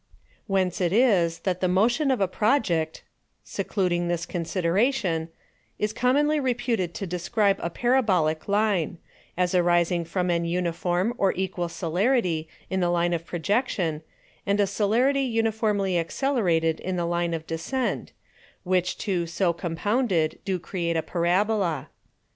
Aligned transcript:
Whence 0.47 0.81
it 0.81 0.91
is, 0.91 1.41
that 1.41 1.61
the 1.61 1.67
Motion 1.67 2.09
of 2.09 2.19
a 2.19 2.27
Project 2.27 3.03
(secluding 3.43 4.07
this 4.07 4.25
Consideration) 4.25 5.29
is 5.77 5.93
commonly 5.93 6.39
reputed 6.39 6.95
to 6.95 7.05
describe 7.05 7.59
a 7.59 7.69
Parabolick 7.69 8.47
Line; 8.47 8.97
as 9.37 9.53
arising 9.53 10.03
from 10.05 10.31
an 10.31 10.43
Uniform 10.43 11.13
or 11.19 11.33
equal 11.35 11.69
Celerity 11.69 12.47
in 12.67 12.79
the 12.79 12.89
Line 12.89 13.13
of 13.13 13.27
Projection, 13.27 14.01
and 14.43 14.59
a 14.59 14.65
Celerity 14.65 15.21
uniformly 15.21 15.99
accelerated 15.99 16.79
in 16.79 16.95
the 16.95 17.05
Line 17.05 17.35
of 17.35 17.45
Descent; 17.45 18.11
which 18.63 18.97
two 18.97 19.27
so 19.27 19.53
compounded, 19.53 20.39
do 20.43 20.57
create 20.57 20.97
a 20.97 21.03
Parabola. 21.03 21.89